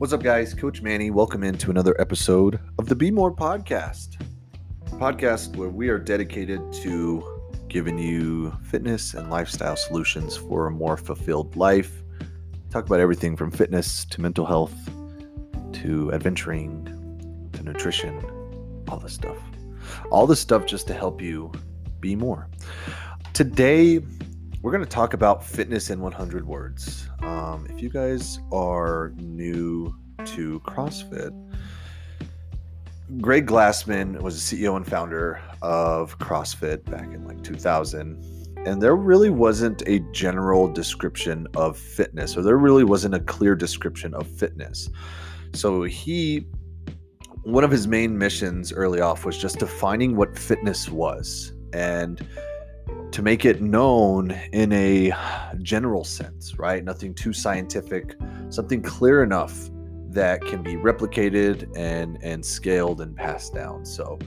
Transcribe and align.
What's 0.00 0.14
up, 0.14 0.22
guys? 0.22 0.54
Coach 0.54 0.80
Manny. 0.80 1.10
Welcome 1.10 1.44
into 1.44 1.70
another 1.70 1.94
episode 2.00 2.58
of 2.78 2.88
the 2.88 2.96
Be 2.96 3.10
More 3.10 3.30
podcast. 3.30 4.18
Podcast 4.92 5.54
where 5.56 5.68
we 5.68 5.90
are 5.90 5.98
dedicated 5.98 6.62
to 6.72 7.22
giving 7.68 7.98
you 7.98 8.50
fitness 8.62 9.12
and 9.12 9.28
lifestyle 9.28 9.76
solutions 9.76 10.38
for 10.38 10.68
a 10.68 10.70
more 10.70 10.96
fulfilled 10.96 11.54
life. 11.54 12.02
Talk 12.70 12.86
about 12.86 12.98
everything 12.98 13.36
from 13.36 13.50
fitness 13.50 14.06
to 14.06 14.22
mental 14.22 14.46
health 14.46 14.72
to 15.74 16.10
adventuring 16.14 17.50
to 17.52 17.62
nutrition, 17.62 18.24
all 18.88 19.00
this 19.00 19.12
stuff. 19.12 19.36
All 20.10 20.26
this 20.26 20.40
stuff 20.40 20.64
just 20.64 20.86
to 20.86 20.94
help 20.94 21.20
you 21.20 21.52
be 22.00 22.16
more. 22.16 22.48
Today, 23.34 24.00
we're 24.62 24.72
going 24.72 24.84
to 24.84 24.90
talk 24.90 25.14
about 25.14 25.42
fitness 25.44 25.90
in 25.90 26.00
100 26.00 26.46
words. 26.46 27.08
Um, 27.22 27.66
if 27.70 27.82
you 27.82 27.88
guys 27.88 28.40
are 28.52 29.12
new 29.16 29.94
to 30.26 30.60
CrossFit, 30.60 31.32
Greg 33.20 33.46
Glassman 33.46 34.20
was 34.20 34.50
the 34.50 34.56
CEO 34.56 34.76
and 34.76 34.86
founder 34.86 35.40
of 35.62 36.18
CrossFit 36.18 36.84
back 36.84 37.06
in 37.06 37.26
like 37.26 37.42
2000. 37.42 38.22
And 38.66 38.82
there 38.82 38.94
really 38.94 39.30
wasn't 39.30 39.82
a 39.86 40.00
general 40.12 40.70
description 40.70 41.46
of 41.56 41.78
fitness, 41.78 42.36
or 42.36 42.42
there 42.42 42.58
really 42.58 42.84
wasn't 42.84 43.14
a 43.14 43.20
clear 43.20 43.54
description 43.54 44.12
of 44.12 44.26
fitness. 44.26 44.90
So 45.54 45.84
he, 45.84 46.46
one 47.44 47.64
of 47.64 47.70
his 47.70 47.88
main 47.88 48.18
missions 48.18 48.74
early 48.74 49.00
off 49.00 49.24
was 49.24 49.38
just 49.38 49.58
defining 49.58 50.16
what 50.16 50.38
fitness 50.38 50.90
was. 50.90 51.54
And 51.72 52.24
to 53.12 53.22
make 53.22 53.44
it 53.44 53.60
known 53.60 54.30
in 54.52 54.72
a 54.72 55.12
general 55.62 56.04
sense, 56.04 56.58
right? 56.58 56.84
Nothing 56.84 57.14
too 57.14 57.32
scientific, 57.32 58.16
something 58.50 58.82
clear 58.82 59.22
enough 59.22 59.70
that 60.10 60.40
can 60.42 60.62
be 60.62 60.74
replicated 60.74 61.70
and 61.76 62.18
and 62.22 62.44
scaled 62.44 63.00
and 63.00 63.16
passed 63.16 63.54
down. 63.54 63.84
So, 63.84 64.18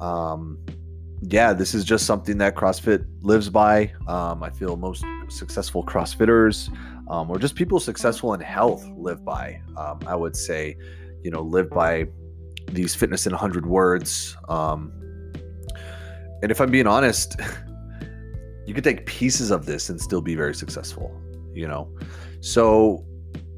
um, 0.00 0.58
yeah, 1.22 1.52
this 1.52 1.74
is 1.74 1.84
just 1.84 2.06
something 2.06 2.38
that 2.38 2.54
CrossFit 2.54 3.06
lives 3.22 3.48
by. 3.48 3.92
Um, 4.06 4.42
I 4.42 4.50
feel 4.50 4.76
most 4.76 5.04
successful 5.28 5.84
CrossFitters, 5.84 6.68
um, 7.08 7.30
or 7.30 7.38
just 7.38 7.54
people 7.54 7.80
successful 7.80 8.34
in 8.34 8.40
health, 8.40 8.86
live 8.96 9.24
by. 9.24 9.60
Um, 9.76 10.00
I 10.06 10.16
would 10.16 10.36
say, 10.36 10.76
you 11.22 11.30
know, 11.30 11.40
live 11.40 11.70
by 11.70 12.06
these 12.70 12.94
fitness 12.94 13.26
in 13.26 13.32
100 13.32 13.66
words. 13.66 14.36
Um, 14.48 14.92
and 16.42 16.50
if 16.50 16.60
I'm 16.60 16.70
being 16.70 16.86
honest, 16.86 17.36
you 18.66 18.74
could 18.74 18.84
take 18.84 19.06
pieces 19.06 19.50
of 19.50 19.66
this 19.66 19.90
and 19.90 20.00
still 20.00 20.22
be 20.22 20.34
very 20.34 20.54
successful, 20.54 21.12
you 21.52 21.68
know? 21.68 21.88
So, 22.40 23.04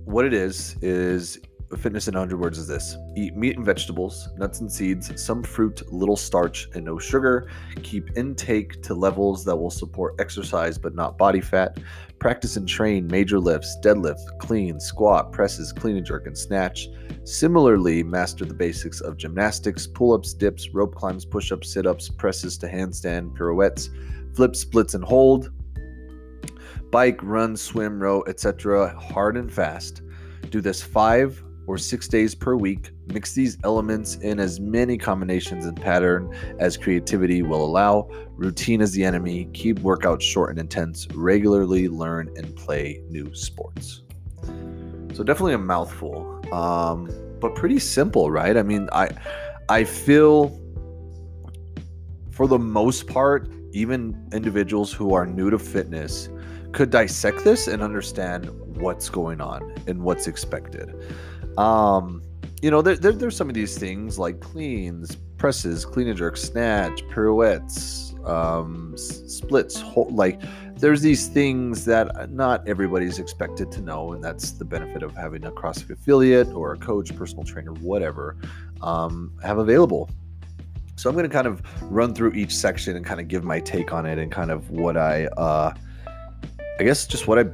what 0.04 0.24
it 0.24 0.32
is, 0.32 0.76
is 0.82 1.40
fitness 1.76 2.06
in 2.06 2.14
100 2.14 2.38
words 2.38 2.58
is 2.58 2.68
this 2.68 2.96
eat 3.16 3.34
meat 3.36 3.56
and 3.56 3.66
vegetables, 3.66 4.28
nuts 4.36 4.60
and 4.60 4.70
seeds, 4.70 5.10
some 5.20 5.42
fruit, 5.42 5.82
little 5.92 6.16
starch, 6.16 6.68
and 6.74 6.84
no 6.84 6.98
sugar. 6.98 7.50
Keep 7.82 8.16
intake 8.16 8.82
to 8.82 8.94
levels 8.94 9.44
that 9.44 9.56
will 9.56 9.70
support 9.70 10.14
exercise 10.20 10.78
but 10.78 10.94
not 10.94 11.18
body 11.18 11.40
fat. 11.40 11.78
Practice 12.18 12.56
and 12.56 12.68
train 12.68 13.06
major 13.08 13.38
lifts, 13.38 13.76
deadlift, 13.82 14.38
clean, 14.38 14.78
squat, 14.80 15.32
presses, 15.32 15.72
clean 15.72 15.96
and 15.96 16.06
jerk, 16.06 16.26
and 16.26 16.38
snatch. 16.38 16.88
Similarly, 17.24 18.02
master 18.02 18.44
the 18.44 18.54
basics 18.54 19.00
of 19.00 19.16
gymnastics, 19.16 19.86
pull 19.86 20.14
ups, 20.14 20.32
dips, 20.32 20.70
rope 20.70 20.94
climbs, 20.94 21.24
push 21.24 21.52
ups, 21.52 21.72
sit 21.72 21.86
ups, 21.86 22.08
presses 22.08 22.56
to 22.58 22.68
handstand, 22.68 23.34
pirouettes 23.34 23.90
flip, 24.36 24.54
splits, 24.54 24.94
and 24.94 25.02
hold, 25.02 25.50
bike, 26.90 27.18
run, 27.22 27.56
swim, 27.56 28.00
row, 28.00 28.22
etc., 28.28 28.94
hard 29.00 29.36
and 29.36 29.52
fast. 29.52 30.02
Do 30.50 30.60
this 30.60 30.82
five 30.82 31.42
or 31.66 31.78
six 31.78 32.06
days 32.06 32.34
per 32.34 32.54
week. 32.54 32.90
Mix 33.12 33.32
these 33.32 33.58
elements 33.64 34.16
in 34.16 34.38
as 34.38 34.60
many 34.60 34.96
combinations 34.96 35.66
and 35.66 35.80
pattern 35.80 36.32
as 36.58 36.76
creativity 36.76 37.42
will 37.42 37.64
allow. 37.64 38.08
Routine 38.36 38.80
is 38.80 38.92
the 38.92 39.04
enemy. 39.04 39.48
Keep 39.52 39.80
workouts 39.80 40.22
short 40.22 40.50
and 40.50 40.58
intense. 40.58 41.08
Regularly 41.14 41.88
learn 41.88 42.30
and 42.36 42.54
play 42.54 43.02
new 43.08 43.34
sports. 43.34 44.02
So 45.12 45.24
definitely 45.24 45.54
a 45.54 45.58
mouthful, 45.58 46.42
um, 46.52 47.10
but 47.40 47.54
pretty 47.54 47.78
simple, 47.78 48.30
right? 48.30 48.56
I 48.56 48.62
mean, 48.62 48.88
I 48.92 49.08
I 49.68 49.82
feel 49.82 50.60
for 52.30 52.46
the 52.46 52.58
most 52.58 53.06
part 53.06 53.50
even 53.76 54.26
individuals 54.32 54.90
who 54.90 55.12
are 55.12 55.26
new 55.26 55.50
to 55.50 55.58
fitness 55.58 56.30
could 56.72 56.90
dissect 56.90 57.44
this 57.44 57.68
and 57.68 57.82
understand 57.82 58.48
what's 58.78 59.08
going 59.10 59.40
on 59.40 59.74
and 59.86 60.02
what's 60.02 60.26
expected. 60.26 60.94
Um, 61.58 62.22
you 62.62 62.70
know, 62.70 62.80
there, 62.80 62.96
there, 62.96 63.12
there's 63.12 63.36
some 63.36 63.48
of 63.48 63.54
these 63.54 63.76
things 63.76 64.18
like 64.18 64.40
cleans, 64.40 65.16
presses, 65.36 65.84
clean 65.84 66.08
and 66.08 66.16
jerk, 66.16 66.38
snatch, 66.38 67.06
pirouettes, 67.10 68.14
um, 68.24 68.94
s- 68.94 69.22
splits. 69.26 69.78
Whole, 69.78 70.08
like, 70.10 70.40
there's 70.76 71.02
these 71.02 71.28
things 71.28 71.84
that 71.84 72.30
not 72.32 72.66
everybody's 72.66 73.18
expected 73.18 73.70
to 73.72 73.82
know, 73.82 74.12
and 74.12 74.24
that's 74.24 74.52
the 74.52 74.64
benefit 74.64 75.02
of 75.02 75.14
having 75.14 75.44
a 75.44 75.52
CrossFit 75.52 75.90
affiliate 75.90 76.48
or 76.48 76.72
a 76.72 76.78
coach, 76.78 77.14
personal 77.14 77.44
trainer, 77.44 77.72
whatever, 77.74 78.36
um, 78.80 79.32
have 79.42 79.58
available 79.58 80.08
so 80.96 81.10
I'm 81.10 81.14
going 81.14 81.28
to 81.28 81.32
kind 81.32 81.46
of 81.46 81.62
run 81.82 82.14
through 82.14 82.32
each 82.32 82.54
section 82.54 82.96
and 82.96 83.04
kind 83.04 83.20
of 83.20 83.28
give 83.28 83.44
my 83.44 83.60
take 83.60 83.92
on 83.92 84.06
it 84.06 84.18
and 84.18 84.32
kind 84.32 84.50
of 84.50 84.70
what 84.70 84.96
I, 84.96 85.26
uh, 85.26 85.72
I 86.80 86.82
guess, 86.82 87.06
just 87.06 87.26
what 87.26 87.38
I, 87.38 87.44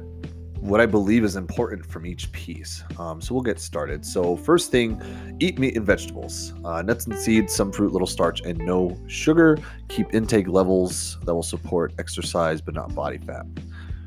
what 0.61 0.79
I 0.79 0.85
believe 0.85 1.25
is 1.25 1.35
important 1.35 1.85
from 1.85 2.05
each 2.05 2.31
piece. 2.31 2.85
Um, 2.97 3.19
so 3.19 3.33
we'll 3.33 3.43
get 3.43 3.59
started. 3.59 4.05
So 4.05 4.37
first 4.37 4.71
thing, 4.71 5.01
eat 5.41 5.59
meat 5.59 5.75
and 5.75 5.85
vegetables, 5.85 6.53
uh, 6.63 6.81
nuts 6.81 7.05
and 7.05 7.17
seeds, 7.19 7.53
some 7.53 7.69
fruit, 7.69 7.91
little 7.91 8.07
starch, 8.07 8.39
and 8.41 8.57
no 8.59 8.97
sugar. 9.07 9.57
Keep 9.89 10.13
intake 10.13 10.47
levels 10.47 11.17
that 11.25 11.35
will 11.35 11.43
support 11.43 11.93
exercise 11.99 12.61
but 12.61 12.73
not 12.73 12.95
body 12.95 13.17
fat. 13.17 13.45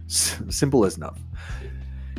S- 0.07 0.41
simple 0.49 0.87
as 0.87 0.97
enough. 0.97 1.21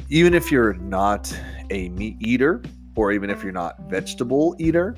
Even 0.10 0.36
if 0.36 0.52
you're 0.52 0.76
not 0.76 1.36
a 1.72 1.90
meat 1.90 2.18
eater, 2.20 2.62
or 2.96 3.12
even 3.12 3.32
if 3.32 3.44
you're 3.44 3.52
not 3.52 3.80
vegetable 3.90 4.56
eater, 4.60 4.96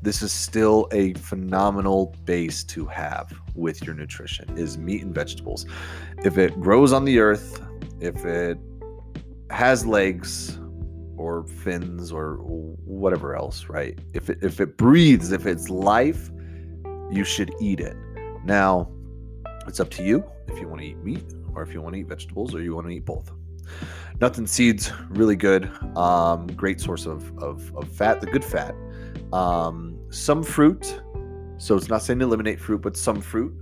this 0.00 0.22
is 0.22 0.32
still 0.32 0.88
a 0.92 1.12
phenomenal 1.14 2.14
base 2.24 2.62
to 2.64 2.86
have 2.86 3.32
with 3.54 3.84
your 3.84 3.94
nutrition 3.94 4.56
is 4.56 4.78
meat 4.78 5.02
and 5.02 5.14
vegetables. 5.14 5.66
If 6.24 6.38
it 6.38 6.58
grows 6.60 6.92
on 6.92 7.04
the 7.04 7.18
earth 7.18 7.62
if 8.00 8.24
it 8.24 8.58
has 9.50 9.84
legs 9.84 10.58
or 11.16 11.44
fins 11.44 12.12
or 12.12 12.36
whatever 12.36 13.34
else 13.34 13.68
right? 13.68 13.98
If 14.12 14.30
it 14.30 14.38
if 14.42 14.60
it 14.60 14.76
breathes 14.76 15.32
if 15.32 15.46
it's 15.46 15.68
life 15.68 16.30
you 17.10 17.24
should 17.24 17.52
eat 17.60 17.80
it. 17.80 17.96
Now 18.44 18.90
it's 19.66 19.80
up 19.80 19.90
to 19.90 20.04
you 20.04 20.24
if 20.46 20.60
you 20.60 20.68
want 20.68 20.80
to 20.80 20.86
eat 20.86 20.98
meat 20.98 21.24
or 21.54 21.62
if 21.62 21.74
you 21.74 21.82
want 21.82 21.94
to 21.94 22.00
eat 22.00 22.06
vegetables 22.06 22.54
or 22.54 22.62
you 22.62 22.74
want 22.74 22.86
to 22.86 22.92
eat 22.92 23.04
both. 23.04 23.32
Nuts 24.20 24.38
and 24.38 24.48
seeds 24.48 24.92
really 25.10 25.36
good. 25.36 25.70
Um, 25.96 26.46
great 26.48 26.80
source 26.80 27.06
of, 27.06 27.36
of, 27.38 27.74
of 27.76 27.88
fat 27.88 28.20
the 28.20 28.26
good 28.26 28.44
fat 28.44 28.74
um, 29.32 29.98
some 30.10 30.42
fruit. 30.42 31.00
So 31.58 31.76
it's 31.76 31.88
not 31.88 32.02
saying 32.02 32.20
eliminate 32.20 32.60
fruit, 32.60 32.82
but 32.82 32.96
some 32.96 33.20
fruit. 33.20 33.54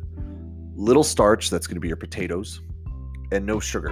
Little 0.75 1.05
starch, 1.05 1.49
that's 1.49 1.67
going 1.67 1.77
to 1.77 1.81
be 1.81 1.89
your 1.89 1.97
potatoes, 1.97 2.61
and 3.33 3.47
no 3.47 3.59
sugar. 3.59 3.91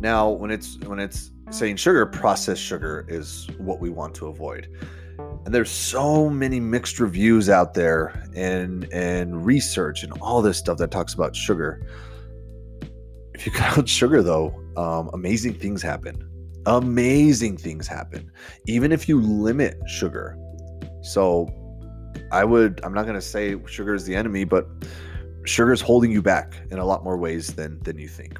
Now, 0.00 0.28
when 0.30 0.50
it's 0.50 0.78
when 0.78 0.98
it's 0.98 1.30
saying 1.50 1.76
sugar, 1.76 2.04
processed 2.06 2.62
sugar 2.62 3.04
is 3.08 3.48
what 3.58 3.80
we 3.80 3.90
want 3.90 4.14
to 4.16 4.26
avoid. 4.26 4.68
And 5.44 5.54
there's 5.54 5.70
so 5.70 6.28
many 6.28 6.60
mixed 6.60 7.00
reviews 7.00 7.48
out 7.48 7.74
there 7.74 8.28
and 8.34 8.84
and 8.92 9.44
research 9.44 10.02
and 10.02 10.12
all 10.20 10.42
this 10.42 10.58
stuff 10.58 10.78
that 10.78 10.90
talks 10.90 11.14
about 11.14 11.34
sugar. 11.34 11.86
If 13.34 13.46
you 13.46 13.52
cut 13.60 13.78
out 13.78 13.88
sugar, 13.88 14.22
though, 14.22 14.54
um, 14.76 15.10
amazing 15.12 15.54
things 15.54 15.82
happen. 15.82 16.27
Amazing 16.68 17.56
things 17.56 17.86
happen, 17.86 18.30
even 18.66 18.92
if 18.92 19.08
you 19.08 19.20
limit 19.22 19.78
sugar. 19.86 20.36
So 21.00 21.48
I 22.30 22.44
would, 22.44 22.80
I'm 22.84 22.92
not 22.92 23.04
going 23.04 23.14
to 23.14 23.22
say 23.22 23.56
sugar 23.66 23.94
is 23.94 24.04
the 24.04 24.14
enemy, 24.14 24.44
but 24.44 24.68
sugar 25.46 25.72
is 25.72 25.80
holding 25.80 26.12
you 26.12 26.20
back 26.20 26.60
in 26.70 26.78
a 26.78 26.84
lot 26.84 27.04
more 27.04 27.16
ways 27.16 27.54
than, 27.54 27.80
than 27.80 27.98
you 27.98 28.06
think. 28.06 28.38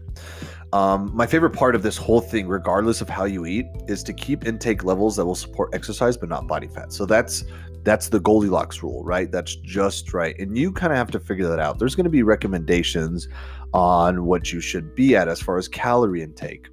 Um, 0.75 1.11
my 1.15 1.27
favorite 1.27 1.53
part 1.55 1.75
of 1.75 1.83
this 1.83 1.97
whole 1.97 2.21
thing, 2.21 2.47
regardless 2.47 3.01
of 3.01 3.09
how 3.09 3.25
you 3.25 3.47
eat, 3.47 3.67
is 3.87 4.03
to 4.03 4.13
keep 4.13 4.47
intake 4.47 4.85
levels 4.85 5.17
that 5.17 5.25
will 5.25 5.35
support 5.35 5.75
exercise 5.75 6.19
but 6.19 6.29
not 6.29 6.47
body 6.47 6.69
fat. 6.69 6.93
So 6.93 7.07
that's 7.07 7.45
that's 7.85 8.11
the 8.11 8.21
Goldilocks 8.21 8.83
rule, 8.83 9.03
right? 9.05 9.33
That's 9.33 9.57
just 9.57 10.13
right. 10.13 10.39
And 10.39 10.59
you 10.59 10.71
kind 10.71 10.93
of 10.93 10.99
have 10.99 11.11
to 11.13 11.21
figure 11.21 11.49
that 11.49 11.59
out. 11.59 11.79
There's 11.79 11.95
going 11.95 12.05
to 12.05 12.11
be 12.11 12.23
recommendations 12.23 13.29
on 13.73 14.27
what 14.27 14.53
you 14.53 14.61
should 14.61 14.95
be 14.95 15.17
at 15.17 15.29
as 15.29 15.41
far 15.41 15.57
as 15.57 15.69
calorie 15.69 16.23
intake 16.23 16.69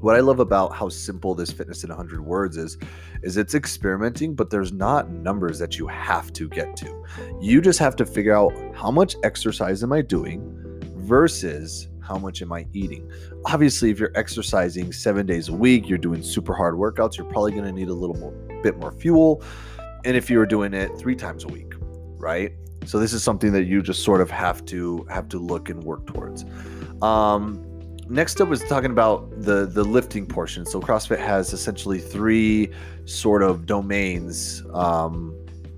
what 0.00 0.16
I 0.16 0.20
love 0.20 0.40
about 0.40 0.74
how 0.74 0.88
simple 0.88 1.34
this 1.34 1.50
fitness 1.50 1.82
in 1.82 1.90
100 1.90 2.20
words 2.20 2.56
is 2.56 2.78
is 3.22 3.36
it's 3.36 3.54
experimenting 3.54 4.34
but 4.34 4.50
there's 4.50 4.72
not 4.72 5.10
numbers 5.10 5.58
that 5.58 5.78
you 5.78 5.86
have 5.88 6.32
to 6.34 6.48
get 6.48 6.76
to. 6.76 7.04
You 7.40 7.60
just 7.60 7.78
have 7.78 7.96
to 7.96 8.06
figure 8.06 8.34
out 8.34 8.52
how 8.74 8.90
much 8.90 9.16
exercise 9.24 9.82
am 9.82 9.92
I 9.92 10.02
doing 10.02 10.54
versus 10.96 11.88
how 12.00 12.16
much 12.16 12.42
am 12.42 12.52
I 12.52 12.66
eating? 12.72 13.10
Obviously, 13.44 13.90
if 13.90 13.98
you're 13.98 14.12
exercising 14.14 14.92
seven 14.92 15.26
days 15.26 15.48
a 15.48 15.52
week, 15.52 15.88
you're 15.88 15.98
doing 15.98 16.22
super 16.22 16.54
hard 16.54 16.74
workouts, 16.74 17.18
you're 17.18 17.26
probably 17.26 17.52
going 17.52 17.64
to 17.64 17.72
need 17.72 17.88
a 17.88 17.94
little 17.94 18.16
more, 18.16 18.32
bit 18.62 18.78
more 18.78 18.92
fuel. 18.92 19.42
And 20.04 20.16
if 20.16 20.30
you 20.30 20.38
were 20.38 20.46
doing 20.46 20.72
it 20.72 20.96
three 20.98 21.16
times 21.16 21.44
a 21.44 21.48
week, 21.48 21.74
right? 22.16 22.52
So 22.86 22.98
this 22.98 23.12
is 23.12 23.22
something 23.22 23.52
that 23.52 23.64
you 23.64 23.82
just 23.82 24.02
sort 24.02 24.20
of 24.22 24.30
have 24.30 24.64
to 24.66 25.06
have 25.10 25.28
to 25.28 25.38
look 25.38 25.68
and 25.68 25.82
work 25.84 26.06
towards. 26.06 26.46
Um, 27.02 27.67
next 28.08 28.40
up 28.40 28.48
was 28.48 28.62
talking 28.64 28.90
about 28.90 29.30
the 29.42 29.66
the 29.66 29.84
lifting 29.84 30.26
portion. 30.26 30.64
So 30.66 30.80
CrossFit 30.80 31.18
has 31.18 31.52
essentially 31.52 31.98
three 31.98 32.70
sort 33.04 33.42
of 33.42 33.66
domains 33.66 34.62
um, 34.72 35.34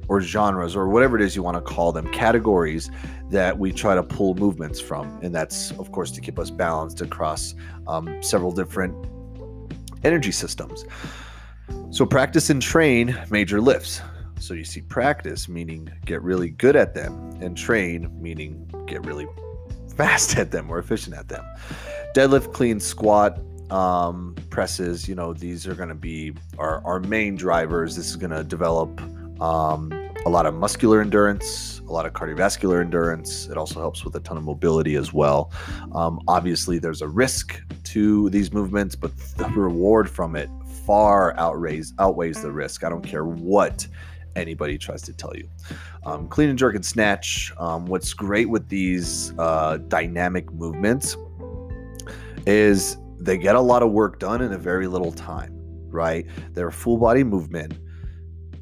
or 0.09 0.21
genres 0.21 0.75
or 0.75 0.88
whatever 0.88 1.17
it 1.17 1.23
is 1.23 1.37
you 1.37 1.43
want 1.43 1.56
to 1.56 1.61
call 1.61 1.93
them, 1.93 2.11
categories 2.12 2.91
that 3.31 3.59
we 3.59 3.73
try 3.73 3.94
to 3.94 4.03
pull 4.03 4.35
movements 4.35 4.81
from, 4.81 5.19
and 5.23 5.35
that's 5.35 5.71
of 5.73 5.93
course 5.93 6.11
to 6.12 6.21
keep 6.21 6.38
us 6.38 6.50
balanced 6.50 7.00
across 7.00 7.55
um, 7.87 8.23
several 8.23 8.53
different 8.53 8.94
energy 10.05 10.32
systems. 10.32 10.85
So 11.91 12.06
practice 12.06 12.50
and 12.50 12.61
train 12.61 13.17
major 13.31 13.61
lifts. 13.61 14.00
So 14.38 14.55
you 14.55 14.65
see 14.65 14.81
practice 14.81 15.49
meaning 15.49 15.91
get 16.06 16.23
really 16.23 16.50
good 16.50 16.75
at 16.75 16.94
them, 16.94 17.12
and 17.41 17.56
train 17.56 18.11
meaning 18.21 18.69
get 18.87 19.05
really 19.05 19.27
fast 20.00 20.37
at 20.43 20.50
them 20.50 20.70
or 20.70 20.79
efficient 20.79 21.14
at 21.14 21.29
them. 21.29 21.44
Deadlift, 22.14 22.52
clean, 22.52 22.81
squat, 22.81 23.38
um, 23.70 24.35
presses, 24.49 25.08
you 25.08 25.14
know, 25.14 25.32
these 25.32 25.67
are 25.67 25.75
going 25.75 25.91
to 25.91 25.94
be 25.94 26.32
our, 26.58 26.85
our 26.85 27.00
main 27.00 27.37
drivers. 27.37 27.97
This 27.97 28.08
is 28.08 28.17
going 28.17 28.32
to 28.32 28.43
develop 28.43 29.00
um, 29.41 29.93
a 30.26 30.29
lot 30.29 30.47
of 30.47 30.55
muscular 30.55 31.00
endurance, 31.00 31.81
a 31.81 31.93
lot 31.93 32.05
of 32.05 32.12
cardiovascular 32.14 32.81
endurance. 32.81 33.47
It 33.49 33.56
also 33.56 33.79
helps 33.79 34.05
with 34.05 34.17
a 34.17 34.20
ton 34.20 34.37
of 34.37 34.43
mobility 34.43 34.97
as 34.97 35.12
well. 35.12 35.52
Um, 35.93 36.20
obviously, 36.26 36.79
there's 36.79 37.03
a 37.03 37.08
risk 37.08 37.61
to 37.85 38.29
these 38.31 38.53
movements, 38.53 38.96
but 38.96 39.17
the 39.37 39.49
reward 39.49 40.11
from 40.11 40.35
it 40.35 40.50
far 40.87 41.38
outweighs 41.38 41.93
outweighs 41.99 42.43
the 42.43 42.50
risk. 42.50 42.85
I 42.85 42.88
don't 42.88 43.05
care 43.05 43.25
what 43.25 43.87
anybody 44.37 44.79
tries 44.79 45.03
to 45.03 45.12
tell 45.12 45.32
you. 45.35 45.49
Um, 46.05 46.29
clean 46.29 46.49
and 46.49 46.59
jerk 46.59 46.75
and 46.75 46.85
snatch. 46.85 47.53
Um, 47.59 47.87
what's 47.87 48.12
great 48.12 48.49
with 48.49 48.69
these 48.69 49.32
uh, 49.38 49.79
dynamic 49.88 50.50
movements 50.53 51.17
is 52.47 52.97
they 53.19 53.37
get 53.37 53.55
a 53.55 53.61
lot 53.61 53.82
of 53.82 53.93
work 53.93 54.19
done 54.19 54.41
in 54.41 54.53
a 54.53 54.59
very 54.59 54.87
little 54.87 55.12
time, 55.12 55.53
right? 55.88 56.27
They're 56.55 56.69
a 56.69 56.73
full 56.73 56.97
body 56.97 57.25
movement. 57.25 57.79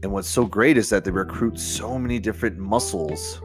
And 0.02 0.12
what's 0.12 0.28
so 0.28 0.44
great 0.44 0.76
is 0.76 0.88
that 0.90 1.04
they 1.04 1.10
recruit 1.10 1.58
so 1.58 1.98
many 1.98 2.18
different 2.18 2.58
muscles. 2.58 3.40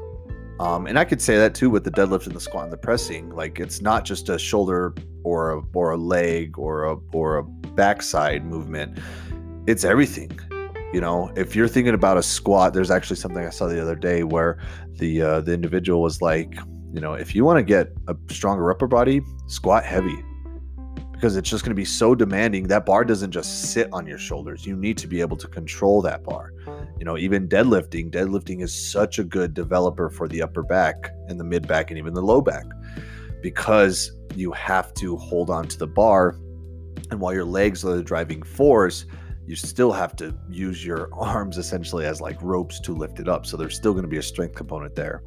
Um, 0.59 0.85
and 0.87 0.99
I 0.99 1.05
could 1.05 1.21
say 1.21 1.35
that 1.37 1.55
too 1.55 1.69
with 1.69 1.83
the 1.83 1.91
deadlift 1.91 2.27
and 2.27 2.35
the 2.35 2.39
squat 2.39 2.65
and 2.65 2.73
the 2.73 2.77
pressing. 2.77 3.29
Like 3.29 3.59
it's 3.59 3.81
not 3.81 4.05
just 4.05 4.29
a 4.29 4.37
shoulder 4.37 4.93
or 5.23 5.53
a 5.53 5.61
or 5.73 5.91
a 5.91 5.97
leg 5.97 6.59
or 6.59 6.85
a 6.85 6.97
or 7.11 7.37
a 7.37 7.43
backside 7.43 8.45
movement. 8.45 8.99
It's 9.65 9.83
everything. 9.83 10.39
You 10.93 11.01
know, 11.01 11.31
if 11.35 11.55
you're 11.55 11.67
thinking 11.67 11.95
about 11.95 12.17
a 12.17 12.23
squat, 12.23 12.73
there's 12.73 12.91
actually 12.91 13.15
something 13.15 13.43
I 13.43 13.49
saw 13.49 13.67
the 13.67 13.81
other 13.81 13.95
day 13.95 14.23
where 14.23 14.59
the 14.91 15.21
uh, 15.21 15.41
the 15.41 15.51
individual 15.51 16.01
was 16.01 16.21
like, 16.21 16.55
you 16.93 17.01
know, 17.01 17.13
if 17.13 17.33
you 17.33 17.43
want 17.43 17.57
to 17.57 17.63
get 17.63 17.91
a 18.07 18.15
stronger 18.29 18.69
upper 18.69 18.87
body, 18.87 19.21
squat 19.47 19.83
heavy 19.83 20.23
because 21.23 21.37
it's 21.37 21.49
just 21.49 21.63
going 21.63 21.71
to 21.71 21.75
be 21.75 21.85
so 21.85 22.13
demanding. 22.13 22.67
That 22.67 22.85
bar 22.85 23.05
doesn't 23.05 23.31
just 23.31 23.71
sit 23.71 23.87
on 23.93 24.05
your 24.05 24.17
shoulders. 24.17 24.65
You 24.65 24.75
need 24.75 24.97
to 24.97 25.07
be 25.07 25.21
able 25.21 25.37
to 25.37 25.47
control 25.47 26.01
that 26.01 26.21
bar. 26.21 26.51
You 26.99 27.05
know, 27.05 27.17
even 27.17 27.47
deadlifting, 27.47 28.11
deadlifting 28.11 28.61
is 28.61 28.91
such 28.91 29.19
a 29.19 29.23
good 29.23 29.53
developer 29.53 30.09
for 30.09 30.27
the 30.27 30.41
upper 30.41 30.63
back 30.63 31.11
and 31.29 31.39
the 31.39 31.45
mid 31.45 31.65
back 31.65 31.91
and 31.91 31.97
even 31.97 32.13
the 32.13 32.21
low 32.21 32.41
back 32.41 32.65
because 33.41 34.11
you 34.35 34.51
have 34.51 34.93
to 34.95 35.15
hold 35.15 35.49
on 35.49 35.65
to 35.69 35.77
the 35.77 35.87
bar. 35.87 36.37
And 37.09 37.21
while 37.21 37.33
your 37.33 37.45
legs 37.45 37.85
are 37.85 37.95
the 37.95 38.03
driving 38.03 38.43
force, 38.43 39.05
you 39.45 39.55
still 39.55 39.91
have 39.91 40.15
to 40.17 40.33
use 40.49 40.85
your 40.85 41.09
arms 41.17 41.57
essentially 41.57 42.05
as 42.05 42.21
like 42.21 42.41
ropes 42.41 42.79
to 42.81 42.93
lift 42.93 43.19
it 43.19 43.27
up. 43.27 43.45
So 43.45 43.57
there's 43.57 43.75
still 43.75 43.93
going 43.93 44.03
to 44.03 44.09
be 44.09 44.17
a 44.17 44.23
strength 44.23 44.55
component 44.55 44.95
there. 44.95 45.23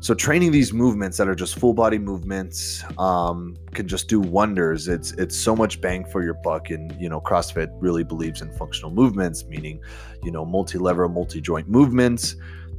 So 0.00 0.14
training 0.14 0.52
these 0.52 0.72
movements 0.72 1.16
that 1.16 1.26
are 1.26 1.34
just 1.34 1.58
full 1.58 1.72
body 1.72 1.98
movements 1.98 2.84
um, 2.98 3.56
can 3.72 3.88
just 3.88 4.08
do 4.08 4.20
wonders. 4.20 4.88
It's 4.88 5.12
it's 5.12 5.36
so 5.36 5.56
much 5.56 5.80
bang 5.80 6.04
for 6.04 6.22
your 6.22 6.34
buck, 6.44 6.70
and 6.70 6.94
you 7.00 7.08
know 7.08 7.20
CrossFit 7.20 7.70
really 7.80 8.04
believes 8.04 8.42
in 8.42 8.52
functional 8.52 8.90
movements, 8.90 9.46
meaning 9.46 9.80
you 10.22 10.30
know 10.30 10.44
multi-lever, 10.44 11.08
multi-joint 11.08 11.68
movements. 11.68 12.36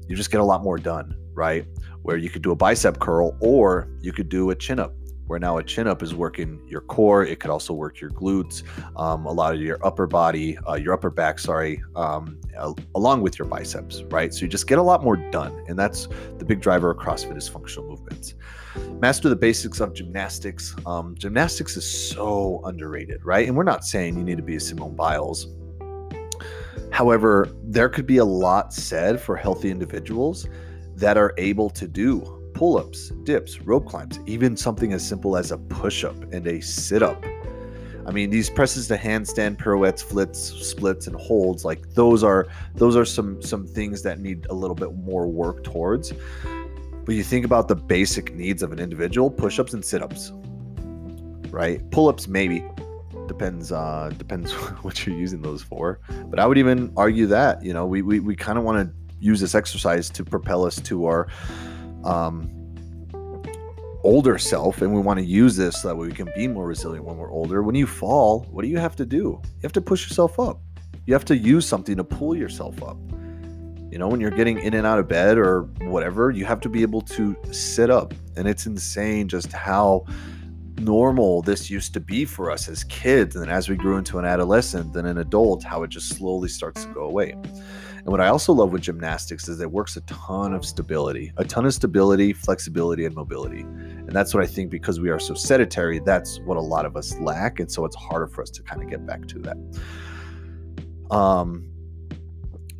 You 0.07 0.15
just 0.15 0.31
get 0.31 0.41
a 0.41 0.43
lot 0.43 0.63
more 0.63 0.77
done, 0.77 1.17
right? 1.33 1.65
Where 2.03 2.17
you 2.17 2.29
could 2.29 2.43
do 2.43 2.51
a 2.51 2.55
bicep 2.55 2.99
curl 2.99 3.35
or 3.41 3.89
you 3.99 4.13
could 4.13 4.29
do 4.29 4.51
a 4.51 4.55
chin 4.55 4.79
up 4.79 4.93
where 5.27 5.39
now 5.39 5.57
a 5.57 5.63
chin 5.63 5.87
up 5.87 6.01
is 6.01 6.15
working 6.15 6.61
your 6.67 6.81
core. 6.81 7.23
It 7.25 7.39
could 7.39 7.51
also 7.51 7.73
work 7.73 8.01
your 8.01 8.09
glutes, 8.09 8.63
um, 8.97 9.25
a 9.25 9.31
lot 9.31 9.53
of 9.53 9.61
your 9.61 9.77
upper 9.85 10.07
body, 10.07 10.57
uh, 10.67 10.75
your 10.75 10.93
upper 10.93 11.09
back, 11.09 11.37
sorry, 11.39 11.81
um, 11.95 12.39
along 12.95 13.21
with 13.21 13.37
your 13.37 13.47
biceps, 13.47 14.03
right? 14.03 14.33
So 14.33 14.41
you 14.41 14.47
just 14.47 14.67
get 14.67 14.79
a 14.79 14.83
lot 14.83 15.03
more 15.03 15.17
done. 15.17 15.63
And 15.67 15.77
that's 15.77 16.07
the 16.37 16.45
big 16.45 16.61
driver 16.61 16.91
of 16.91 16.97
CrossFit 16.97 17.37
is 17.37 17.47
functional 17.47 17.89
movements. 17.89 18.35
Master 18.99 19.29
the 19.29 19.35
basics 19.35 19.79
of 19.79 19.93
gymnastics. 19.93 20.75
Um, 20.85 21.15
gymnastics 21.17 21.77
is 21.77 22.09
so 22.09 22.61
underrated, 22.63 23.23
right? 23.25 23.47
And 23.47 23.55
we're 23.55 23.63
not 23.63 23.85
saying 23.85 24.17
you 24.17 24.23
need 24.23 24.37
to 24.37 24.43
be 24.43 24.55
a 24.55 24.59
Simone 24.59 24.95
Biles. 24.95 25.47
However, 26.91 27.49
there 27.63 27.89
could 27.89 28.07
be 28.07 28.17
a 28.17 28.25
lot 28.25 28.73
said 28.73 29.19
for 29.19 29.35
healthy 29.35 29.69
individuals 29.69 30.47
that 30.95 31.17
are 31.17 31.33
able 31.37 31.69
to 31.71 31.87
do 31.87 32.36
pull 32.57 32.79
ups, 32.79 33.09
dips, 33.23 33.61
rope 33.61 33.85
climbs, 33.85 34.19
even 34.25 34.57
something 34.57 34.91
as 34.91 35.07
simple 35.07 35.37
as 35.37 35.51
a 35.51 35.59
push 35.59 36.03
up 36.03 36.15
and 36.33 36.47
a 36.47 36.59
sit 36.59 37.03
up. 37.03 37.23
I 38.07 38.11
mean, 38.11 38.31
these 38.31 38.49
presses 38.49 38.87
to 38.87 38.97
handstand 38.97 39.59
pirouettes, 39.59 40.01
flips, 40.01 40.39
splits, 40.39 41.05
and 41.05 41.15
holds, 41.15 41.63
like 41.63 41.93
those 41.93 42.23
are 42.23 42.47
those 42.73 42.95
are 42.95 43.05
some 43.05 43.43
some 43.43 43.67
things 43.67 44.01
that 44.01 44.19
need 44.19 44.47
a 44.49 44.55
little 44.55 44.75
bit 44.75 44.95
more 44.95 45.27
work 45.27 45.63
towards. 45.63 46.13
But 47.05 47.13
you 47.13 47.23
think 47.23 47.45
about 47.45 47.67
the 47.67 47.75
basic 47.75 48.33
needs 48.33 48.63
of 48.63 48.71
an 48.71 48.79
individual, 48.79 49.29
push-ups 49.29 49.75
and 49.75 49.85
sit-ups. 49.85 50.31
Right? 51.51 51.87
Pull-ups 51.91 52.27
maybe. 52.27 52.63
Depends 53.27 53.71
uh 53.71 54.11
depends 54.17 54.51
what 54.81 55.05
you're 55.05 55.15
using 55.15 55.43
those 55.43 55.61
for. 55.61 55.99
But 56.25 56.39
I 56.39 56.47
would 56.47 56.57
even 56.57 56.91
argue 56.97 57.27
that, 57.27 57.63
you 57.63 57.73
know, 57.73 57.85
we 57.85 58.01
we, 58.01 58.19
we 58.19 58.35
kind 58.35 58.57
of 58.57 58.63
want 58.63 58.89
to 58.89 58.95
use 59.19 59.41
this 59.41 59.53
exercise 59.53 60.09
to 60.09 60.23
propel 60.23 60.65
us 60.65 60.81
to 60.81 61.05
our 61.05 61.27
um, 62.07 62.49
older 64.03 64.37
self 64.37 64.81
and 64.81 64.93
we 64.93 65.01
want 65.01 65.19
to 65.19 65.25
use 65.25 65.55
this 65.55 65.81
so 65.81 65.89
that 65.89 65.95
we 65.95 66.11
can 66.11 66.29
be 66.35 66.47
more 66.47 66.65
resilient 66.65 67.05
when 67.05 67.17
we're 67.17 67.31
older. 67.31 67.61
When 67.61 67.75
you 67.75 67.85
fall 67.85 68.47
what 68.51 68.61
do 68.61 68.69
you 68.69 68.77
have 68.77 68.95
to 68.97 69.05
do? 69.05 69.41
You 69.43 69.61
have 69.63 69.73
to 69.73 69.81
push 69.81 70.07
yourself 70.07 70.39
up. 70.39 70.61
You 71.05 71.13
have 71.13 71.25
to 71.25 71.37
use 71.37 71.65
something 71.65 71.97
to 71.97 72.03
pull 72.03 72.35
yourself 72.35 72.81
up. 72.83 72.97
You 73.91 73.97
know 73.97 74.07
when 74.07 74.19
you're 74.19 74.31
getting 74.31 74.59
in 74.59 74.73
and 74.73 74.85
out 74.85 74.99
of 74.99 75.07
bed 75.07 75.37
or 75.37 75.63
whatever 75.81 76.31
you 76.31 76.45
have 76.45 76.61
to 76.61 76.69
be 76.69 76.81
able 76.81 77.01
to 77.01 77.35
sit 77.51 77.89
up. 77.89 78.13
And 78.35 78.47
it's 78.47 78.65
insane 78.65 79.27
just 79.27 79.51
how 79.51 80.05
normal 80.79 81.41
this 81.41 81.69
used 81.69 81.93
to 81.93 81.99
be 81.99 82.23
for 82.23 82.51
us 82.51 82.69
as 82.69 82.83
kids 82.85 83.35
and 83.35 83.43
then 83.43 83.51
as 83.51 83.67
we 83.67 83.75
grew 83.75 83.97
into 83.97 84.19
an 84.19 84.25
adolescent 84.25 84.93
then 84.93 85.07
an 85.07 85.17
adult 85.17 85.63
how 85.63 85.81
it 85.81 85.89
just 85.89 86.09
slowly 86.09 86.47
starts 86.47 86.85
to 86.85 86.93
go 86.93 87.01
away 87.01 87.35
and 88.07 88.13
what 88.13 88.21
I 88.21 88.29
also 88.29 88.53
love 88.53 88.71
with 88.71 88.83
gymnastics 88.83 89.49
is 89.49 89.59
it 89.59 89.69
works 89.69 89.97
a 89.97 90.01
ton 90.01 90.53
of 90.53 90.63
stability, 90.63 91.33
a 91.35 91.43
ton 91.43 91.65
of 91.65 91.73
stability, 91.73 92.31
flexibility, 92.31 93.03
and 93.03 93.13
mobility. 93.13 93.59
And 93.59 94.13
that's 94.13 94.33
what 94.33 94.41
I 94.41 94.47
think 94.47 94.71
because 94.71 95.01
we 95.01 95.09
are 95.09 95.19
so 95.19 95.33
sedentary, 95.33 95.99
that's 95.99 96.39
what 96.45 96.55
a 96.55 96.61
lot 96.61 96.85
of 96.85 96.95
us 96.95 97.19
lack. 97.19 97.59
And 97.59 97.69
so 97.69 97.83
it's 97.83 97.97
harder 97.97 98.27
for 98.27 98.41
us 98.41 98.49
to 98.51 98.63
kind 98.63 98.81
of 98.81 98.89
get 98.89 99.05
back 99.05 99.27
to 99.27 99.39
that. 99.39 99.57
Um, 101.13 101.69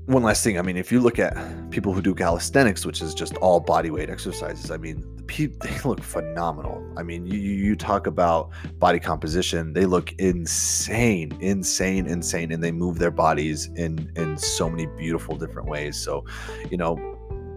one 0.05 0.23
last 0.23 0.45
thing. 0.45 0.57
I 0.57 0.61
mean, 0.61 0.77
if 0.77 0.93
you 0.93 1.01
look 1.01 1.19
at 1.19 1.35
people 1.71 1.91
who 1.91 2.01
do 2.01 2.15
calisthenics, 2.15 2.85
which 2.85 3.01
is 3.01 3.13
just 3.13 3.35
all 3.39 3.59
body 3.59 3.89
weight 3.89 4.09
exercises, 4.09 4.71
I 4.71 4.77
mean, 4.77 5.03
they 5.61 5.79
look 5.83 6.01
phenomenal. 6.01 6.83
I 6.97 7.03
mean, 7.03 7.25
you 7.25 7.37
you 7.39 7.75
talk 7.75 8.07
about 8.07 8.49
body 8.79 8.99
composition, 8.99 9.73
they 9.73 9.85
look 9.85 10.13
insane, 10.13 11.37
insane, 11.41 12.07
insane, 12.07 12.51
and 12.51 12.63
they 12.63 12.71
move 12.71 12.99
their 12.99 13.11
bodies 13.11 13.69
in 13.75 14.11
in 14.15 14.37
so 14.37 14.69
many 14.69 14.85
beautiful 14.97 15.35
different 15.35 15.69
ways. 15.69 15.97
So, 15.97 16.25
you 16.69 16.77
know, 16.77 16.97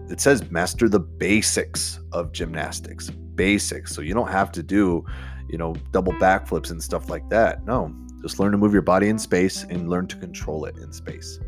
it 0.09 0.19
says 0.19 0.49
master 0.51 0.89
the 0.89 0.99
basics 0.99 1.99
of 2.11 2.31
gymnastics, 2.31 3.09
basics. 3.09 3.95
So 3.95 4.01
you 4.01 4.13
don't 4.13 4.29
have 4.29 4.51
to 4.53 4.63
do, 4.63 5.05
you 5.47 5.57
know, 5.57 5.73
double 5.91 6.13
backflips 6.13 6.71
and 6.71 6.83
stuff 6.83 7.09
like 7.09 7.29
that. 7.29 7.65
No, 7.65 7.93
just 8.21 8.39
learn 8.39 8.51
to 8.51 8.57
move 8.57 8.73
your 8.73 8.81
body 8.81 9.09
in 9.09 9.17
space 9.17 9.63
and 9.63 9.89
learn 9.89 10.07
to 10.07 10.17
control 10.17 10.65
it 10.65 10.77
in 10.77 10.91
space. 10.91 11.39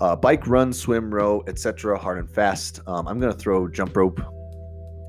Uh, 0.00 0.14
bike, 0.14 0.46
run, 0.46 0.72
swim, 0.72 1.12
row, 1.12 1.42
etc. 1.46 1.98
Hard 1.98 2.18
and 2.18 2.30
fast. 2.30 2.80
Um, 2.86 3.08
I'm 3.08 3.18
going 3.18 3.32
to 3.32 3.38
throw 3.38 3.66
jump 3.66 3.96
rope 3.96 4.20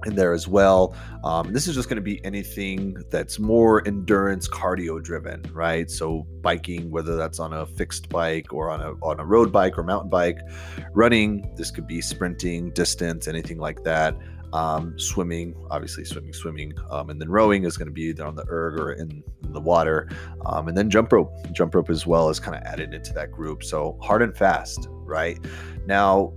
in 0.08 0.16
there 0.16 0.34
as 0.34 0.48
well. 0.48 0.96
Um, 1.24 1.54
this 1.54 1.68
is 1.68 1.76
just 1.76 1.90
going 1.90 1.98
to 1.98 2.02
be 2.02 2.24
anything 2.26 2.98
that's 3.12 3.38
more 3.38 3.86
endurance 3.88 4.48
cardio 4.48 5.04
driven, 5.04 5.44
right? 5.54 5.92
So 5.92 6.26
biking, 6.42 6.90
whether 6.90 7.16
that's 7.16 7.40
on 7.40 7.54
a 7.54 7.66
fixed 7.66 8.10
bike 8.10 8.52
or 8.54 8.72
on 8.72 8.82
a 8.82 8.94
on 9.04 9.20
a 9.20 9.26
road 9.26 9.52
bike 9.52 9.78
or 9.78 9.84
mountain 9.84 10.10
bike, 10.10 10.40
running. 10.94 11.54
This 11.56 11.70
could 11.70 11.86
be 11.86 12.02
sprinting, 12.02 12.72
distance, 12.72 13.28
anything 13.28 13.60
like 13.60 13.84
that. 13.84 14.18
Um, 14.54 14.98
swimming, 14.98 15.54
obviously, 15.70 16.06
swimming, 16.06 16.32
swimming, 16.32 16.74
um, 16.90 17.10
and 17.10 17.20
then 17.20 17.30
rowing 17.30 17.66
is 17.66 17.76
going 17.76 17.90
to 17.90 17.94
be 17.94 18.04
either 18.04 18.26
on 18.26 18.34
the 18.34 18.46
erg 18.48 18.80
or 18.80 18.94
in, 18.94 19.22
in 19.44 19.52
the 19.52 19.60
water, 19.60 20.10
um, 20.46 20.70
and 20.70 20.78
then 20.78 20.90
jump 20.90 21.12
rope, 21.12 21.34
jump 21.52 21.76
rope 21.76 21.90
as 21.90 22.08
well 22.08 22.30
is 22.30 22.40
kind 22.40 22.56
of 22.56 22.64
added 22.64 22.94
into 22.94 23.12
that 23.12 23.30
group. 23.30 23.62
So 23.62 24.00
hard 24.02 24.22
and 24.22 24.36
fast, 24.36 24.88
right? 24.90 25.38
Now, 25.86 26.32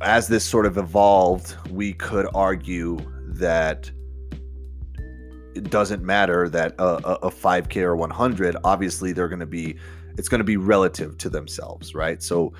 as 0.00 0.28
this 0.28 0.44
sort 0.44 0.66
of 0.66 0.78
evolved, 0.78 1.54
we 1.70 1.92
could 1.92 2.26
argue 2.34 2.98
that 3.26 3.90
it 5.54 5.70
doesn't 5.70 6.02
matter 6.02 6.48
that 6.48 6.74
a, 6.78 7.26
a 7.26 7.30
5K 7.30 7.82
or 7.82 7.96
100, 7.96 8.56
obviously 8.64 9.12
they're 9.12 9.28
going 9.28 9.40
to 9.40 9.46
be, 9.46 9.76
it's 10.16 10.28
going 10.28 10.38
to 10.40 10.44
be 10.44 10.56
relative 10.56 11.18
to 11.18 11.28
themselves, 11.28 11.94
right? 11.94 12.22
So 12.22 12.52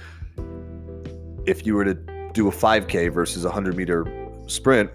if 1.47 1.65
you 1.67 1.75
were 1.75 1.85
to 1.85 1.95
do 2.33 2.49
a 2.49 2.53
5K 2.53 3.13
versus 3.13 3.45
a 3.45 3.49
100 3.49 3.77
meter 3.77 4.07
sprint, 4.47 4.91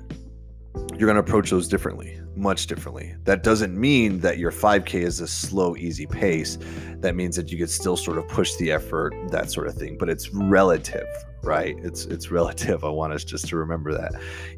you're 0.98 1.08
going 1.08 1.16
to 1.16 1.20
approach 1.20 1.50
those 1.50 1.68
differently, 1.68 2.20
much 2.36 2.68
differently. 2.68 3.16
That 3.24 3.44
doesn't 3.44 3.80
mean 3.80 4.20
that 4.20 4.38
your 4.38 4.52
5K 4.52 5.02
is 5.02 5.20
a 5.20 5.28
slow, 5.28 5.76
easy 5.76 6.06
pace. 6.06 6.58
That 6.98 7.16
means 7.16 7.36
that 7.36 7.52
you 7.52 7.58
could 7.58 7.70
still 7.70 7.98
sort 7.98 8.18
of 8.18 8.28
push 8.28 8.56
the 8.56 8.72
effort, 8.72 9.14
that 9.30 9.52
sort 9.52 9.68
of 9.68 9.76
thing. 9.76 9.98
But 9.98 10.10
it's 10.10 10.30
relative, 10.34 11.08
right? 11.44 11.76
It's 11.80 12.06
it's 12.06 12.32
relative. 12.32 12.84
I 12.84 12.90
want 12.90 13.14
us 13.14 13.24
just 13.24 13.48
to 13.50 13.58
remember 13.58 13.94
that. 13.94 14.14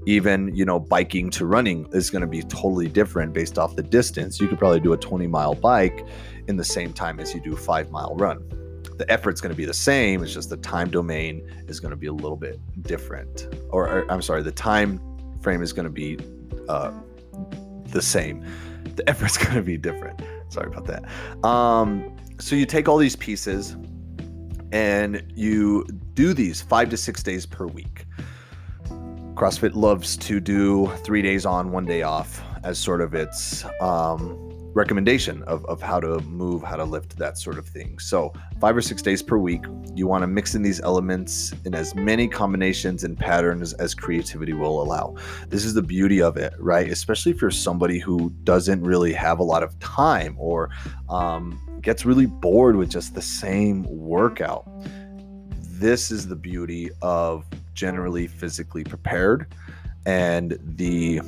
Even 0.06 0.56
you 0.56 0.65
know 0.65 0.80
biking 0.80 1.30
to 1.32 1.46
running 1.46 1.88
is 1.92 2.10
going 2.10 2.22
to 2.22 2.27
be 2.27 2.42
totally 2.44 2.88
different 2.88 3.34
based 3.34 3.58
off 3.58 3.75
the 3.75 3.84
distance. 3.84 4.39
You 4.39 4.48
could 4.48 4.60
probably 4.60 4.80
do 4.80 4.94
a 4.94 4.98
20 4.98 5.27
mile 5.27 5.56
bike 5.56 6.06
in 6.48 6.58
the 6.58 6.63
same 6.63 6.94
time 6.94 7.20
as 7.20 7.34
you 7.34 7.42
do 7.42 7.54
a 7.54 7.58
five 7.58 7.92
mile 7.92 8.15
run. 8.15 8.48
The 8.98 9.12
effort's 9.12 9.42
going 9.42 9.51
to 9.51 9.58
be 9.58 9.65
the 9.65 9.74
same 9.74 10.24
it's 10.24 10.34
just 10.34 10.50
the 10.50 10.58
time 10.58 10.89
domain 10.89 11.46
is 11.68 11.82
going 11.82 11.92
to 11.92 11.98
be 11.98 12.08
a 12.08 12.13
little 12.13 12.38
bit 12.38 12.60
different. 12.84 13.48
Or, 13.70 13.89
or 13.89 14.12
i'm 14.12 14.22
sorry 14.22 14.42
the 14.42 14.54
time 14.54 15.01
frame 15.42 15.62
is 15.62 15.74
going 15.74 15.84
to 15.84 15.92
be 15.92 16.18
uh, 16.70 16.92
the 17.89 18.01
same. 18.01 18.46
The 18.96 19.08
effort's 19.10 19.38
going 19.38 19.56
to 19.56 19.62
be 19.62 19.77
different. 19.77 20.22
Sorry 20.50 20.68
about 20.68 20.86
that. 20.86 21.04
Um, 21.46 22.15
so 22.39 22.56
you 22.56 22.65
take 22.65 22.88
all 22.88 22.98
these 22.98 23.15
pieces 23.15 23.75
and 24.72 25.24
you 25.36 25.86
do 26.15 26.34
these 26.34 26.62
five 26.62 26.89
to 26.89 26.98
six 26.98 27.22
days 27.22 27.45
per 27.45 27.67
week. 27.67 28.05
CrossFit 29.36 29.75
loves 29.75 30.15
to 30.17 30.39
do 30.39 30.88
three 31.03 31.22
days 31.22 31.45
on, 31.45 31.72
one 31.72 31.86
day 31.86 32.03
off 32.03 32.41
as 32.63 32.79
sort 32.79 33.01
of 33.01 33.13
its 33.13 33.65
um, 33.81 34.39
recommendation 34.74 35.43
of, 35.43 35.65
of 35.65 35.81
how 35.81 36.00
to 36.00 36.19
move, 36.22 36.63
how 36.63 36.77
to 36.77 36.86
lift, 36.86 37.17
that 37.17 37.38
sort 37.38 37.57
of 37.57 37.67
thing. 37.67 38.00
So, 38.00 38.34
five 38.62 38.77
or 38.77 38.81
six 38.81 39.01
days 39.01 39.22
per 39.22 39.38
week, 39.38 39.65
you 39.93 40.07
want 40.07 40.24
to 40.24 40.27
mix 40.27 40.55
in 40.55 40.62
these 40.62 40.79
elements 40.81 41.53
in 41.65 41.75
as 41.75 41.95
many 41.95 42.29
combinations 42.29 43.03
and 43.03 43.17
patterns 43.17 43.74
as 43.74 43.93
creativity 43.93 44.53
will 44.53 44.81
allow. 44.81 45.15
This 45.50 45.65
is 45.65 45.74
the 45.74 45.81
beauty 45.81 46.22
of 46.22 46.38
it, 46.38 46.53
right? 46.57 46.89
Especially 46.89 47.34
if 47.34 47.41
you're 47.41 47.51
somebody 47.51 48.00
who 48.00 48.31
doesn't 48.43 48.84
really 48.84 49.13
have 49.13 49.39
a 49.39 49.43
lot 49.43 49.63
of 49.63 49.77
time 49.79 50.36
or 50.38 50.69
um, 51.10 51.60
gets 51.81 52.05
really 52.05 52.25
bored 52.25 52.75
with 52.75 52.89
just 52.89 53.15
the 53.15 53.22
same 53.22 53.84
workout. 53.84 54.65
This 55.77 56.12
is 56.12 56.27
the 56.27 56.36
beauty 56.36 56.89
of 57.01 57.46
generally 57.74 58.27
physically 58.27 58.84
prepared 58.84 59.53
and 60.05 60.58
the 60.77 61.22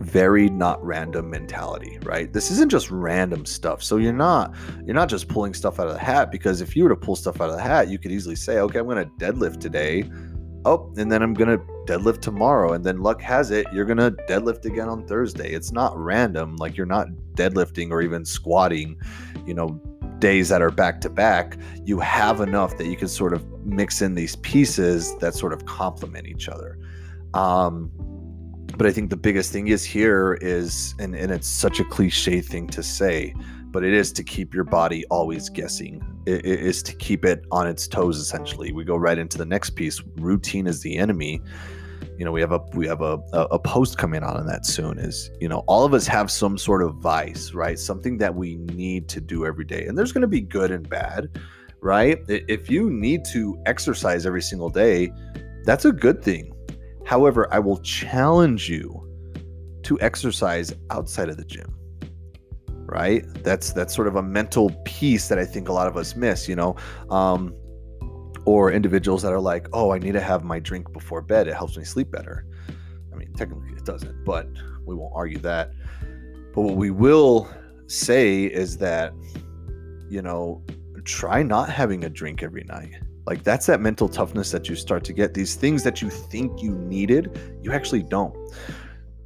very 0.00 0.48
not 0.48 0.84
random 0.84 1.28
mentality, 1.28 1.98
right? 2.02 2.32
This 2.32 2.52
isn't 2.52 2.70
just 2.70 2.90
random 2.90 3.44
stuff. 3.44 3.82
So 3.82 3.96
you're 3.96 4.12
not 4.12 4.54
you're 4.84 4.94
not 4.94 5.08
just 5.08 5.28
pulling 5.28 5.54
stuff 5.54 5.80
out 5.80 5.88
of 5.88 5.94
the 5.94 5.98
hat 5.98 6.30
because 6.30 6.60
if 6.60 6.76
you 6.76 6.84
were 6.84 6.90
to 6.90 6.96
pull 6.96 7.16
stuff 7.16 7.40
out 7.40 7.50
of 7.50 7.56
the 7.56 7.62
hat, 7.62 7.88
you 7.88 7.98
could 7.98 8.12
easily 8.12 8.36
say, 8.36 8.58
"Okay, 8.58 8.78
I'm 8.78 8.86
going 8.86 9.04
to 9.04 9.10
deadlift 9.24 9.60
today." 9.60 10.08
Oh, 10.64 10.92
and 10.96 11.10
then 11.10 11.22
I'm 11.22 11.34
going 11.34 11.56
to 11.56 11.64
deadlift 11.86 12.20
tomorrow 12.20 12.74
and 12.74 12.84
then 12.84 13.00
luck 13.00 13.22
has 13.22 13.50
it 13.50 13.66
you're 13.72 13.86
going 13.86 13.96
to 13.96 14.10
deadlift 14.28 14.66
again 14.66 14.88
on 14.88 15.06
Thursday. 15.06 15.50
It's 15.52 15.72
not 15.72 15.96
random 15.96 16.56
like 16.56 16.76
you're 16.76 16.84
not 16.84 17.08
deadlifting 17.34 17.90
or 17.90 18.02
even 18.02 18.24
squatting, 18.24 19.00
you 19.46 19.54
know, 19.54 19.80
days 20.18 20.48
that 20.48 20.62
are 20.62 20.70
back 20.70 21.00
to 21.02 21.10
back. 21.10 21.58
You 21.84 22.00
have 22.00 22.40
enough 22.40 22.76
that 22.78 22.86
you 22.86 22.96
can 22.96 23.08
sort 23.08 23.32
of 23.32 23.46
mix 23.64 24.02
in 24.02 24.14
these 24.14 24.36
pieces 24.36 25.16
that 25.18 25.34
sort 25.34 25.52
of 25.52 25.66
complement 25.66 26.26
each 26.26 26.48
other. 26.48 26.78
Um 27.34 27.90
but 28.76 28.86
I 28.86 28.92
think 28.92 29.10
the 29.10 29.16
biggest 29.16 29.50
thing 29.52 29.68
is 29.68 29.82
here 29.82 30.38
is, 30.40 30.94
and, 31.00 31.14
and 31.16 31.32
it's 31.32 31.48
such 31.48 31.80
a 31.80 31.84
cliche 31.84 32.40
thing 32.40 32.68
to 32.68 32.82
say, 32.82 33.34
but 33.72 33.82
it 33.82 33.92
is 33.92 34.12
to 34.12 34.22
keep 34.22 34.54
your 34.54 34.62
body 34.62 35.04
always 35.06 35.48
guessing. 35.48 36.00
It, 36.26 36.46
it 36.46 36.60
is 36.60 36.82
to 36.84 36.94
keep 36.94 37.24
it 37.24 37.44
on 37.50 37.66
its 37.66 37.88
toes. 37.88 38.18
Essentially, 38.18 38.72
we 38.72 38.84
go 38.84 38.96
right 38.96 39.18
into 39.18 39.36
the 39.36 39.44
next 39.44 39.70
piece. 39.70 40.00
Routine 40.16 40.68
is 40.68 40.82
the 40.82 40.96
enemy. 40.96 41.42
You 42.18 42.24
know, 42.24 42.32
we 42.32 42.40
have 42.40 42.52
a 42.52 42.60
we 42.74 42.86
have 42.86 43.00
a, 43.00 43.18
a 43.32 43.58
post 43.58 43.96
coming 43.96 44.22
out 44.22 44.36
on 44.36 44.46
that 44.46 44.66
soon. 44.66 44.98
Is 44.98 45.30
you 45.40 45.48
know, 45.48 45.64
all 45.66 45.84
of 45.84 45.94
us 45.94 46.06
have 46.08 46.30
some 46.30 46.58
sort 46.58 46.82
of 46.82 46.96
vice, 46.96 47.52
right? 47.54 47.78
Something 47.78 48.18
that 48.18 48.34
we 48.34 48.56
need 48.56 49.08
to 49.10 49.20
do 49.20 49.46
every 49.46 49.64
day, 49.64 49.86
and 49.86 49.96
there's 49.96 50.12
going 50.12 50.22
to 50.22 50.28
be 50.28 50.40
good 50.40 50.70
and 50.70 50.88
bad, 50.88 51.38
right? 51.80 52.18
If 52.28 52.68
you 52.68 52.90
need 52.90 53.24
to 53.32 53.56
exercise 53.66 54.26
every 54.26 54.42
single 54.42 54.68
day, 54.68 55.12
that's 55.64 55.84
a 55.84 55.92
good 55.92 56.22
thing 56.22 56.52
However, 57.08 57.48
I 57.50 57.58
will 57.58 57.78
challenge 57.78 58.68
you 58.68 59.02
to 59.84 59.98
exercise 60.02 60.74
outside 60.90 61.30
of 61.30 61.38
the 61.38 61.44
gym. 61.44 61.74
Right? 62.84 63.24
That's 63.42 63.72
that's 63.72 63.94
sort 63.94 64.08
of 64.08 64.16
a 64.16 64.22
mental 64.22 64.68
piece 64.84 65.28
that 65.28 65.38
I 65.38 65.46
think 65.46 65.70
a 65.70 65.72
lot 65.72 65.86
of 65.86 65.96
us 65.96 66.14
miss, 66.16 66.46
you 66.46 66.54
know. 66.54 66.76
Um, 67.08 67.54
or 68.48 68.72
individuals 68.72 69.22
that 69.22 69.32
are 69.32 69.40
like, 69.40 69.68
"Oh, 69.72 69.90
I 69.90 69.98
need 69.98 70.12
to 70.12 70.20
have 70.20 70.44
my 70.44 70.58
drink 70.58 70.92
before 70.92 71.22
bed. 71.22 71.48
It 71.48 71.54
helps 71.54 71.76
me 71.76 71.84
sleep 71.84 72.10
better." 72.10 72.46
I 73.12 73.16
mean, 73.16 73.32
technically 73.34 73.72
it 73.80 73.84
doesn't, 73.84 74.24
but 74.24 74.48
we 74.86 74.94
won't 74.94 75.12
argue 75.14 75.38
that. 75.40 75.72
But 76.54 76.62
what 76.62 76.76
we 76.76 76.90
will 76.90 77.48
say 77.86 78.44
is 78.44 78.78
that 78.78 79.12
you 80.10 80.22
know, 80.22 80.62
try 81.04 81.42
not 81.42 81.68
having 81.68 82.04
a 82.04 82.08
drink 82.08 82.42
every 82.42 82.64
night 82.64 82.94
like 83.28 83.44
that's 83.44 83.66
that 83.66 83.82
mental 83.82 84.08
toughness 84.08 84.50
that 84.52 84.70
you 84.70 84.74
start 84.74 85.04
to 85.04 85.12
get. 85.12 85.34
These 85.34 85.54
things 85.54 85.84
that 85.84 86.00
you 86.00 86.08
think 86.08 86.62
you 86.62 86.74
needed, 86.74 87.38
you 87.62 87.72
actually 87.72 88.02
don't. 88.02 88.34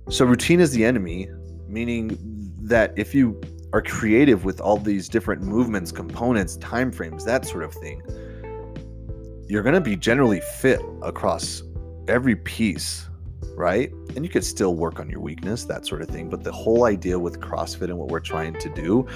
So 0.09 0.25
routine 0.25 0.59
is 0.59 0.73
the 0.73 0.85
enemy, 0.85 1.31
meaning 1.69 2.19
that 2.63 2.93
if 2.97 3.15
you 3.15 3.41
are 3.73 3.81
creative 3.81 4.45
with 4.45 4.61
all 4.61 4.77
these 4.77 5.09
different 5.09 5.43
movements, 5.43 5.93
components, 5.93 6.57
time 6.57 6.91
frames, 6.91 7.25
that 7.27 7.47
sort 7.47 7.63
of 7.63 7.73
thing, 7.75 8.03
you're 9.53 9.63
going 9.63 9.75
to 9.75 9.83
be 9.83 9.97
generally 9.97 10.41
fit 10.41 10.81
across 11.03 11.63
every 12.09 12.35
piece, 12.35 13.11
right? 13.55 13.93
And 14.17 14.25
you 14.25 14.31
could 14.31 14.45
still 14.45 14.77
work 14.77 14.99
on 14.99 15.11
your 15.11 15.21
weakness, 15.21 15.65
that 15.65 15.85
sort 15.85 16.01
of 16.01 16.09
thing. 16.09 16.31
But 16.31 16.43
the 16.43 16.51
whole 16.51 16.87
idea 16.87 17.19
with 17.19 17.39
CrossFit 17.39 17.83
and 17.83 17.99
what 17.99 18.09
we're 18.09 18.21
trying 18.21 18.59
to 18.59 18.71
do 18.71 19.07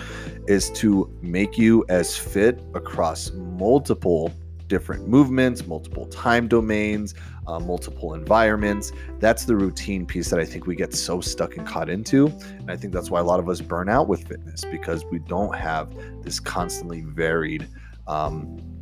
is 0.46 0.68
to 0.72 1.10
make 1.22 1.56
you 1.56 1.86
as 1.88 2.18
fit 2.18 2.62
across 2.74 3.30
multiple 3.32 4.30
different 4.68 5.08
movements, 5.08 5.66
multiple 5.66 6.04
time 6.08 6.48
domains, 6.48 7.14
uh, 7.46 7.58
multiple 7.58 8.12
environments. 8.12 8.92
That's 9.18 9.46
the 9.46 9.56
routine 9.56 10.04
piece 10.04 10.28
that 10.28 10.38
I 10.38 10.44
think 10.44 10.66
we 10.66 10.76
get 10.76 10.92
so 10.92 11.22
stuck 11.22 11.56
and 11.56 11.66
caught 11.66 11.88
into. 11.88 12.26
And 12.26 12.70
I 12.70 12.76
think 12.76 12.92
that's 12.92 13.10
why 13.10 13.20
a 13.20 13.24
lot 13.24 13.40
of 13.40 13.48
us 13.48 13.62
burn 13.62 13.88
out 13.88 14.06
with 14.06 14.28
fitness 14.28 14.66
because 14.70 15.02
we 15.06 15.18
don't 15.18 15.56
have 15.56 15.94
this 16.22 16.40
constantly 16.40 17.00
varied 17.00 17.66
um, 18.06 18.75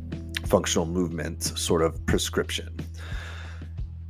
functional 0.45 0.85
movement 0.85 1.43
sort 1.43 1.81
of 1.81 2.05
prescription. 2.05 2.75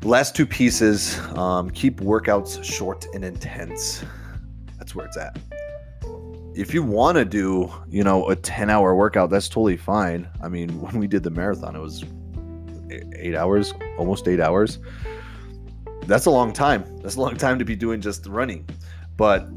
Last 0.03 0.35
two 0.35 0.45
pieces 0.45 1.19
um, 1.37 1.69
keep 1.71 1.99
workouts 1.99 2.63
short 2.63 3.05
and 3.13 3.25
intense. 3.25 4.03
That's 4.77 4.93
where 4.93 5.05
it's 5.05 5.17
at 5.17 5.37
if 6.55 6.73
you 6.73 6.81
want 6.83 7.17
to 7.17 7.25
do, 7.25 7.71
you 7.89 8.03
know, 8.03 8.29
a 8.29 8.35
10 8.35 8.69
hour 8.69 8.95
workout, 8.95 9.29
that's 9.29 9.49
totally 9.49 9.77
fine. 9.77 10.27
I 10.41 10.47
mean, 10.47 10.69
when 10.81 10.99
we 10.99 11.07
did 11.07 11.23
the 11.23 11.29
marathon, 11.29 11.75
it 11.75 11.79
was 11.79 12.03
eight 13.15 13.35
hours, 13.35 13.73
almost 13.97 14.27
eight 14.27 14.39
hours. 14.39 14.79
That's 16.03 16.27
a 16.27 16.31
long 16.31 16.53
time. 16.53 16.83
That's 17.01 17.15
a 17.15 17.21
long 17.21 17.35
time 17.35 17.59
to 17.59 17.65
be 17.65 17.75
doing 17.75 17.99
just 17.99 18.25
running. 18.27 18.67
But 19.17 19.47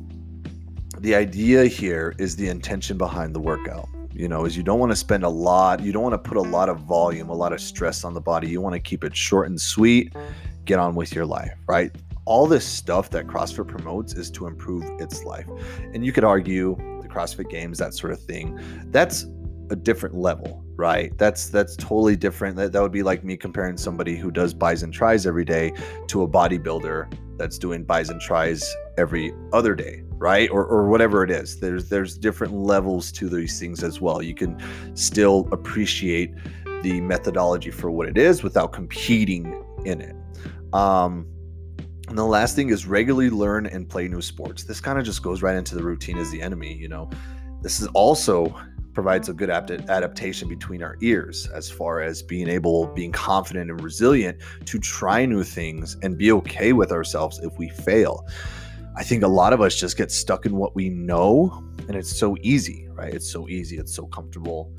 the 0.99 1.15
idea 1.15 1.67
here 1.67 2.15
is 2.19 2.37
the 2.37 2.49
intention 2.49 2.99
behind 2.99 3.35
the 3.35 3.41
workout. 3.41 3.89
You 4.19 4.29
know, 4.29 4.45
is 4.45 4.57
you 4.57 4.63
don't 4.63 4.81
want 4.81 4.93
to 4.93 4.97
spend 4.97 5.23
a 5.23 5.29
lot, 5.29 5.81
you 5.81 5.93
don't 5.93 6.03
want 6.03 6.13
to 6.13 6.29
put 6.29 6.37
a 6.37 6.43
lot 6.43 6.69
of 6.69 6.81
volume, 6.81 7.31
a 7.31 7.35
lot 7.35 7.53
of 7.53 7.61
stress 7.61 8.05
on 8.05 8.15
the 8.15 8.21
body. 8.21 8.49
You 8.49 8.61
want 8.61 8.75
to 8.75 8.81
keep 8.81 9.05
it 9.05 9.17
short 9.17 9.49
and 9.49 9.61
sweet, 9.61 10.13
get 10.65 10.79
on 10.79 10.95
with 10.95 11.15
your 11.15 11.25
life, 11.25 11.55
right? 11.67 11.93
all 12.29 12.47
this 12.47 12.67
stuff 12.67 13.09
that 13.09 13.27
CrossFit 13.27 13.67
promotes 13.67 14.13
is 14.13 14.31
to 14.31 14.47
improve 14.47 14.85
its 15.01 15.25
life. 15.25 15.47
And 15.95 16.05
you 16.05 16.13
could 16.13 16.25
argue 16.25 16.77
the 17.01 17.09
CrossFit 17.09 17.49
games, 17.49 17.79
that 17.79 17.95
sort 17.95 18.13
of 18.13 18.21
thing. 18.21 18.61
That's 18.91 19.25
a 19.71 19.77
different 19.77 20.15
level, 20.15 20.63
right? 20.79 21.13
That's 21.19 21.51
that's 21.51 21.77
totally 21.77 22.17
different. 22.17 22.57
That, 22.57 22.73
that 22.73 22.81
would 22.81 22.93
be 22.93 23.03
like 23.03 23.25
me 23.25 23.37
comparing 23.37 23.77
somebody 23.77 24.17
who 24.17 24.31
does 24.31 24.55
bis 24.55 24.83
and 24.83 24.95
tris 24.95 25.27
every 25.27 25.45
day 25.45 25.73
to 26.07 26.23
a 26.23 26.29
bodybuilder 26.29 27.13
that's 27.37 27.59
doing 27.59 27.85
bis 27.85 28.09
and 28.09 28.21
tris 28.21 28.75
every 28.97 29.35
other 29.53 29.75
day, 29.75 30.05
right? 30.13 30.49
Or 30.51 30.65
or 30.65 30.89
whatever 30.89 31.23
it 31.25 31.31
is. 31.31 31.61
There's 31.61 31.89
there's 31.91 32.17
different 32.17 32.55
levels 32.55 33.13
to 33.13 33.29
these 33.29 33.59
things 33.61 33.83
as 33.83 34.01
well. 34.01 34.23
You 34.23 34.35
can 34.35 34.57
still 34.95 35.49
appreciate 35.53 36.33
the 36.83 37.01
methodology 37.01 37.73
for 37.73 37.91
what 37.91 38.09
it 38.09 38.17
is 38.17 38.43
without 38.43 38.73
competing 38.73 39.45
in 39.85 40.01
it. 40.01 40.17
Um, 40.73 41.27
And 42.09 42.17
the 42.17 42.25
last 42.25 42.57
thing 42.57 42.71
is 42.71 42.87
regularly 42.87 43.31
learn 43.31 43.67
and 43.67 43.87
play 43.87 44.09
new 44.09 44.23
sports. 44.23 44.65
This 44.65 44.81
kind 44.81 44.99
of 44.99 45.05
just 45.05 45.23
goes 45.23 45.43
right 45.43 45.57
into 45.57 45.75
the 45.75 45.83
routine 45.83 46.17
as 46.19 46.31
the 46.31 46.41
enemy, 46.41 46.73
you 46.73 46.89
know. 46.89 47.11
This 47.63 47.81
is 47.81 47.89
also 47.89 48.55
provides 48.99 49.29
a 49.29 49.33
good 49.33 49.49
adaptation 49.49 50.49
between 50.49 50.83
our 50.83 50.97
ears 51.03 51.49
as 51.55 51.71
far 51.71 52.03
as 52.03 52.21
being 52.21 52.49
able 52.49 52.89
being 52.95 53.13
confident 53.13 53.71
and 53.71 53.81
resilient 53.81 54.37
to 54.65 54.77
try 54.81 55.25
new 55.25 55.45
things 55.45 55.97
and 56.03 56.19
be 56.19 56.33
okay 56.33 56.73
with 56.73 56.91
ourselves 56.91 57.39
if 57.45 57.57
we 57.59 57.69
fail. 57.69 58.27
I 58.97 59.05
think 59.05 59.23
a 59.23 59.29
lot 59.29 59.53
of 59.53 59.61
us 59.61 59.79
just 59.79 59.97
get 59.97 60.11
stuck 60.11 60.47
in 60.47 60.57
what 60.57 60.75
we 60.75 60.89
know 60.89 61.65
and 61.87 61.95
it's 61.95 62.11
so 62.11 62.37
easy 62.43 62.89
right? 62.93 63.15
It's 63.15 63.31
so 63.31 63.49
easy 63.49 63.79
it's 63.79 63.95
so 63.95 64.05
comfortable. 64.07 64.73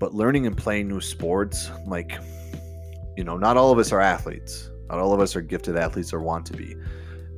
But 0.00 0.12
learning 0.12 0.48
and 0.48 0.56
playing 0.56 0.88
new 0.88 1.00
sports 1.00 1.70
like 1.86 2.18
you 3.16 3.22
know 3.22 3.36
not 3.36 3.56
all 3.56 3.70
of 3.70 3.78
us 3.78 3.92
are 3.92 4.00
athletes. 4.00 4.68
Not 4.88 4.98
all 4.98 5.12
of 5.12 5.20
us 5.20 5.36
are 5.36 5.42
gifted 5.42 5.76
athletes 5.76 6.12
or 6.12 6.22
want 6.22 6.44
to 6.46 6.54
be 6.54 6.74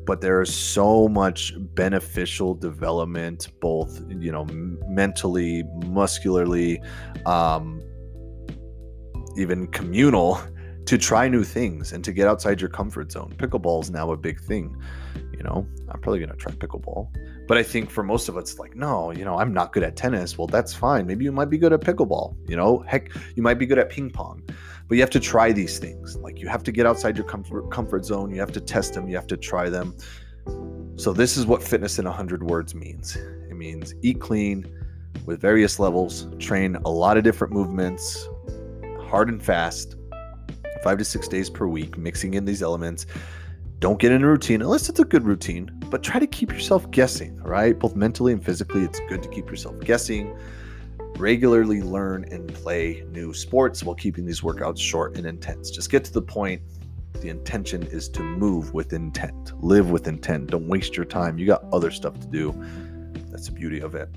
but 0.09 0.23
there's 0.23 0.55
so 0.55 1.07
much 1.07 1.53
beneficial 1.75 2.55
development 2.55 3.49
both 3.61 4.03
you 4.09 4.33
know 4.33 4.47
mentally 4.89 5.65
muscularly 5.85 6.81
um, 7.27 7.83
even 9.37 9.67
communal 9.67 10.41
to 10.87 10.97
try 10.97 11.29
new 11.29 11.45
things 11.45 11.93
and 11.93 12.03
to 12.03 12.15
get 12.15 12.27
outside 12.27 12.59
your 12.63 12.71
comfort 12.71 13.13
zone. 13.13 13.31
Pickleball 13.37 13.83
is 13.83 13.91
now 13.91 14.11
a 14.11 14.17
big 14.17 14.41
thing 14.41 14.75
you 15.37 15.45
know? 15.45 15.67
I'm 15.91 16.01
probably 16.01 16.27
to 16.27 16.35
try 16.35 16.53
pickleball. 16.53 17.09
But 17.47 17.59
i 17.59 17.63
think 17.63 17.91
for 17.91 18.03
most 18.03 18.29
of 18.29 18.37
us 18.37 18.59
like 18.59 18.75
no 18.75 19.11
you 19.11 19.25
know 19.25 19.39
i'm 19.39 19.53
not 19.53 19.75
good 19.75 19.83
at 19.83 19.95
tennis. 19.95 20.39
Well 20.39 20.47
that's 20.47 20.73
fine. 20.73 21.07
Maybe 21.07 21.25
you 21.27 21.33
might 21.33 21.51
be 21.51 21.59
good 21.59 21.75
at 21.75 21.83
pickleball 21.83 22.35
you 22.49 22.57
know? 22.57 22.79
Heck 22.79 23.11
you 23.37 23.43
might 23.43 23.59
be 23.59 23.67
good 23.67 23.79
at 23.79 23.91
ping 23.91 24.09
pong 24.09 24.43
but 24.89 24.97
you 24.97 25.03
have 25.03 25.11
to 25.11 25.21
try 25.21 25.53
these 25.53 25.79
things. 25.79 26.17
Like 26.17 26.41
you 26.41 26.49
have 26.49 26.63
to 26.65 26.73
get 26.73 26.87
outside 26.87 27.17
your 27.17 27.27
comfort 27.27 27.71
comfort 27.71 28.05
zone. 28.05 28.31
You 28.31 28.41
have 28.41 28.53
to 28.53 28.61
test 28.61 28.95
them. 28.95 29.09
You 29.09 29.17
have 29.17 29.27
to 29.29 29.37
try 29.37 29.69
them. 29.69 29.95
So 30.97 31.13
this 31.13 31.37
is 31.37 31.47
what 31.47 31.63
fitness 31.63 31.99
in 31.99 32.07
100 32.07 32.43
words 32.43 32.75
means. 32.75 33.17
It 33.17 33.55
means 33.55 33.95
eat 34.03 34.21
clean 34.21 34.67
with 35.27 35.41
various 35.41 35.79
levels 35.79 36.27
train 36.39 36.77
a 36.85 36.91
lot 36.91 37.19
of 37.19 37.25
different 37.25 37.53
movements 37.53 38.27
hard 39.01 39.29
and 39.29 39.43
fast 39.43 39.97
five 40.83 40.99
to 40.99 41.05
six 41.05 41.29
days 41.29 41.51
per 41.51 41.67
week 41.67 41.99
mixing 41.99 42.35
in 42.35 42.45
these 42.45 42.63
elements. 42.63 43.07
Don't 43.79 44.01
get 44.01 44.11
in 44.11 44.25
a 44.25 44.27
routine 44.27 44.63
unless 44.63 44.89
it's 44.89 45.01
a 45.01 45.05
good 45.05 45.25
routine 45.25 45.71
but 45.91 46.03
try 46.03 46.19
to 46.19 46.27
keep 46.27 46.51
yourself 46.51 46.91
guessing 46.91 47.37
right? 47.43 47.79
Both 47.79 47.95
mentally 47.95 48.33
and 48.33 48.43
physically 48.45 48.83
it's 48.83 49.01
good 49.09 49.23
to 49.23 49.29
keep 49.29 49.51
yourself 49.51 49.79
guessing 49.81 50.37
regularly 51.19 51.83
learn 51.83 52.25
and 52.31 52.53
play 52.55 53.05
new 53.11 53.35
sports 53.35 53.83
while 53.83 53.95
keeping 53.95 54.25
these 54.25 54.41
workouts 54.41 54.79
short 54.79 55.17
and 55.17 55.27
intense. 55.27 55.71
Just 55.71 55.91
get 55.91 56.05
to 56.05 56.13
the 56.13 56.23
point. 56.23 56.63
The 57.21 57.29
intention 57.29 57.83
is 57.85 58.09
to 58.11 58.23
move 58.23 58.73
with 58.75 58.93
intent, 58.93 59.53
live 59.63 59.91
with 59.91 60.07
intent. 60.07 60.51
Don't 60.51 60.69
waste 60.69 60.97
your 60.97 61.07
time. 61.07 61.37
You 61.39 61.47
got 61.47 61.65
other 61.73 61.91
stuff 61.91 62.19
to 62.21 62.27
do. 62.29 62.55
That's 63.31 63.47
the 63.47 63.53
beauty 63.53 63.81
of 63.81 63.95
it. 63.95 64.09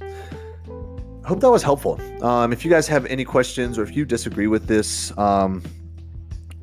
I 1.23 1.27
hope 1.27 1.39
that 1.39 1.49
was 1.49 1.63
helpful. 1.63 1.99
Um, 2.23 2.53
if 2.53 2.63
you 2.63 2.71
guys 2.71 2.87
have 2.87 3.05
any 3.07 3.25
questions 3.25 3.77
or 3.77 3.83
if 3.83 3.95
you 3.95 4.05
disagree 4.05 4.47
with 4.47 4.67
this, 4.67 5.15
um, 5.17 5.63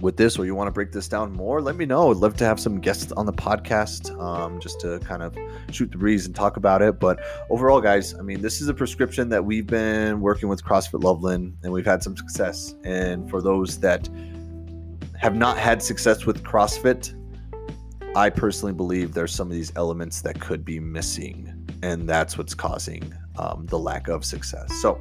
with 0.01 0.17
this 0.17 0.39
or 0.39 0.47
you 0.47 0.55
want 0.55 0.69
to 0.69 0.73
break 0.73 0.93
this 0.93 1.09
down 1.09 1.33
more, 1.33 1.61
let 1.61 1.77
me 1.77 1.85
know. 1.85 2.11
I'd 2.11 2.19
love 2.19 2.37
to 2.39 2.45
have 2.45 2.61
some 2.61 2.81
guests 2.81 3.13
on 3.13 3.27
the 3.27 3.33
podcast 3.33 4.17
um, 4.21 4.61
just 4.61 4.81
to 4.81 4.99
kind 5.01 5.23
of 5.23 5.37
shoot 5.71 5.91
the 5.91 5.99
breeze 5.99 6.27
and 6.27 6.35
talk 6.35 6.57
about 6.57 6.83
it. 6.83 7.01
But 7.01 7.21
overall, 7.51 7.81
guys, 7.81 8.15
I 8.15 8.23
mean, 8.23 8.41
this 8.41 8.61
is 8.61 8.69
a 8.69 8.75
prescription 8.75 9.29
that 9.31 9.45
we've 9.45 9.67
been 9.67 10.21
working 10.21 10.49
with 10.49 10.65
CrossFit 10.65 11.03
Loveland 11.03 11.57
and 11.63 11.73
we've 11.73 11.87
had 11.87 12.03
some 12.03 12.17
success. 12.17 12.75
And 12.85 13.29
for 13.29 13.43
those 13.43 13.79
that 13.81 14.09
have 15.19 15.35
not 15.35 15.59
had 15.59 15.83
success 15.83 16.27
with 16.27 16.43
CrossFit, 16.45 17.15
I 18.15 18.31
personally 18.31 18.73
believe 18.73 19.15
there's 19.15 19.35
some 19.35 19.49
of 19.49 19.53
these 19.53 19.73
elements 19.77 20.23
that 20.23 20.41
could 20.41 20.65
be 20.65 20.81
missing. 20.81 21.55
And 21.83 22.09
that's 22.09 22.39
what's 22.39 22.55
causing 22.55 23.13
um, 23.39 23.67
the 23.67 23.79
lack 23.79 24.09
of 24.09 24.25
success. 24.25 24.73
So 24.81 24.99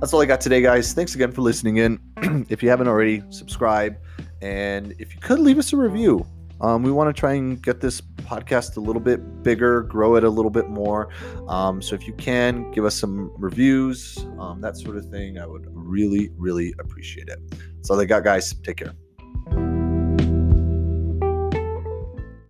that's 0.00 0.12
all 0.12 0.20
I 0.20 0.26
got 0.26 0.40
today, 0.40 0.60
guys. 0.60 0.92
Thanks 0.92 1.14
again 1.14 1.32
for 1.32 1.42
listening 1.42 1.78
in. 1.78 1.98
if 2.48 2.62
you 2.62 2.68
haven't 2.68 2.88
already, 2.88 3.22
subscribe. 3.30 3.96
And 4.40 4.94
if 4.98 5.14
you 5.14 5.20
could 5.20 5.38
leave 5.38 5.58
us 5.58 5.72
a 5.72 5.76
review, 5.76 6.26
um, 6.60 6.82
we 6.82 6.90
want 6.90 7.14
to 7.14 7.18
try 7.18 7.34
and 7.34 7.62
get 7.62 7.80
this 7.80 8.00
podcast 8.00 8.76
a 8.76 8.80
little 8.80 9.00
bit 9.00 9.42
bigger, 9.42 9.82
grow 9.82 10.16
it 10.16 10.24
a 10.24 10.30
little 10.30 10.50
bit 10.50 10.68
more. 10.68 11.08
Um, 11.48 11.80
so 11.80 11.94
if 11.94 12.06
you 12.06 12.12
can 12.14 12.70
give 12.72 12.84
us 12.84 12.96
some 12.96 13.32
reviews, 13.36 14.18
um, 14.38 14.60
that 14.60 14.76
sort 14.76 14.96
of 14.96 15.06
thing, 15.06 15.38
I 15.38 15.46
would 15.46 15.66
really, 15.70 16.30
really 16.36 16.74
appreciate 16.78 17.28
it. 17.28 17.38
That's 17.76 17.90
all 17.90 18.00
I 18.00 18.04
got, 18.04 18.24
guys. 18.24 18.52
Take 18.62 18.78
care. 18.78 18.92